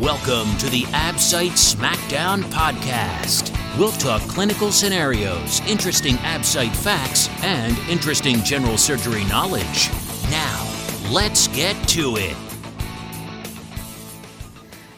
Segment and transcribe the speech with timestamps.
[0.00, 3.54] Welcome to the AbSite SmackDown podcast.
[3.78, 9.90] We'll talk clinical scenarios, interesting AbSite facts, and interesting general surgery knowledge.
[10.30, 10.66] Now,
[11.10, 12.34] let's get to it.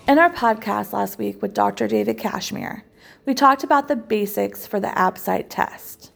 [0.06, 1.88] In our podcast last week with Dr.
[1.88, 2.84] David Cashmere,
[3.26, 6.12] we talked about the basics for the AbSite test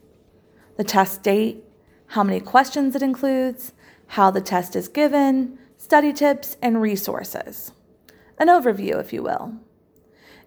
[0.76, 1.64] the test date,
[2.06, 3.72] how many questions it includes,
[4.06, 7.72] how the test is given, study tips, and resources
[8.38, 9.54] an overview, if you will.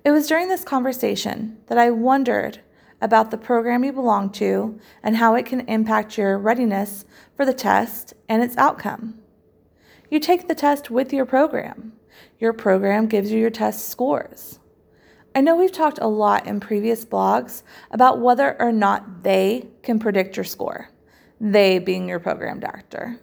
[0.04, 2.62] It was during this conversation that I wondered
[3.02, 7.54] about the program you belong to and how it can impact your readiness for the
[7.54, 9.20] test and its outcome.
[10.10, 11.94] You take the test with your program.
[12.40, 14.60] Your program gives you your test scores.
[15.36, 17.62] I know we've talked a lot in previous blogs
[17.92, 20.90] about whether or not they can predict your score,
[21.40, 23.20] they being your program doctor.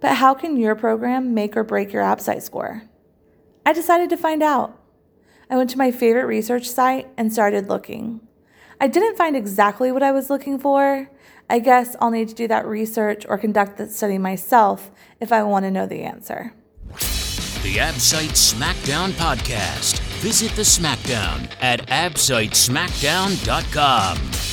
[0.00, 2.82] But how can your program make or break your AbSite score?
[3.64, 4.78] I decided to find out.
[5.48, 8.20] I went to my favorite research site and started looking.
[8.80, 11.08] I didn't find exactly what I was looking for.
[11.48, 15.42] I guess I'll need to do that research or conduct the study myself if I
[15.42, 16.54] want to know the answer.
[16.88, 20.00] The AbSite SmackDown podcast.
[20.20, 24.51] Visit the SmackDown at absitesmackdown.com.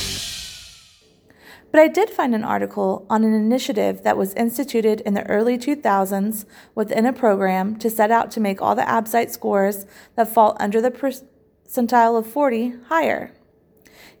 [1.70, 5.56] But I did find an article on an initiative that was instituted in the early
[5.56, 10.56] 2000s within a program to set out to make all the AbSite scores that fall
[10.58, 13.32] under the percentile of 40 higher.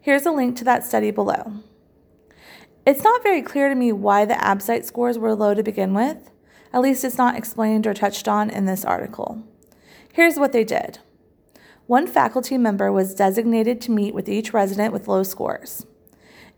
[0.00, 1.52] Here's a link to that study below.
[2.86, 6.30] It's not very clear to me why the AbSite scores were low to begin with.
[6.72, 9.42] At least it's not explained or touched on in this article.
[10.12, 11.00] Here's what they did.
[11.86, 15.84] One faculty member was designated to meet with each resident with low scores.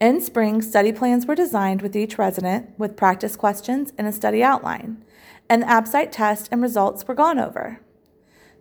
[0.03, 4.42] In spring, study plans were designed with each resident with practice questions and a study
[4.42, 5.05] outline,
[5.48, 7.78] and the AbSite test and results were gone over.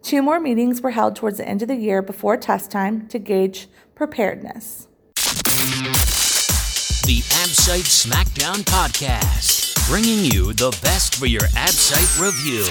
[0.04, 3.18] Two more meetings were held towards the end of the year before test time to
[3.18, 4.88] gauge preparedness.
[5.16, 12.66] The AbSite SmackDown Podcast, bringing you the best for your AbSite review.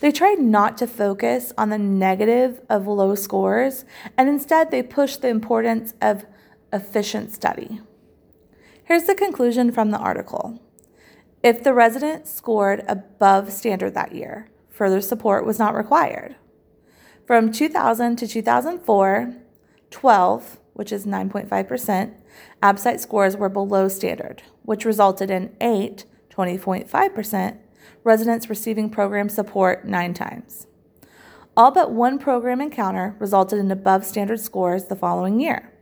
[0.00, 3.84] They tried not to focus on the negative of low scores,
[4.16, 6.24] and instead they pushed the importance of
[6.72, 7.80] efficient study.
[8.84, 10.62] Here's the conclusion from the article.
[11.42, 16.36] If the resident scored above standard that year, further support was not required.
[17.26, 19.34] From 2000 to 2004,
[19.90, 22.14] 12, which is 9.5%,
[22.62, 27.58] AbSite scores were below standard, which resulted in 8, 20.5%,
[28.04, 30.66] residents receiving program support nine times.
[31.56, 35.72] All but one program encounter resulted in above standard scores the following year.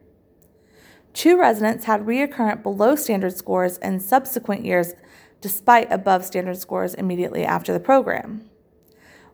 [1.16, 4.92] Two residents had recurrent below standard scores in subsequent years
[5.40, 8.50] despite above standard scores immediately after the program.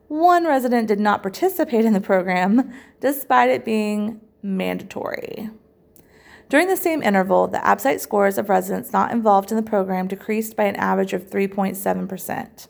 [0.06, 5.50] One resident did not participate in the program despite it being mandatory.
[6.48, 10.54] During the same interval, the AbSite scores of residents not involved in the program decreased
[10.54, 12.68] by an average of 3.7%.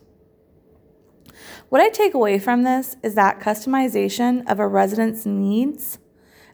[1.69, 5.99] What I take away from this is that customization of a resident's needs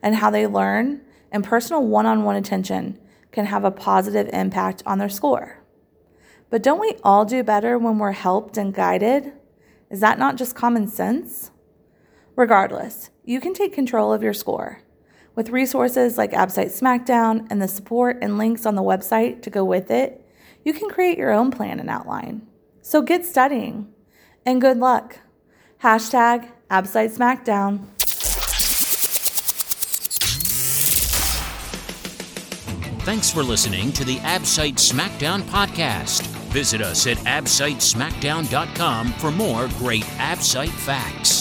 [0.03, 2.99] and how they learn and personal one on one attention
[3.31, 5.59] can have a positive impact on their score.
[6.49, 9.33] But don't we all do better when we're helped and guided?
[9.89, 11.51] Is that not just common sense?
[12.35, 14.81] Regardless, you can take control of your score.
[15.35, 19.63] With resources like AbSite SmackDown and the support and links on the website to go
[19.63, 20.25] with it,
[20.65, 22.47] you can create your own plan and outline.
[22.81, 23.93] So get studying
[24.45, 25.19] and good luck.
[25.83, 27.85] Hashtag AbSite SmackDown.
[33.09, 36.27] Thanks for listening to the AbSite SmackDown podcast.
[36.53, 41.38] Visit us at absitesmackdown.com for more great AbSite facts.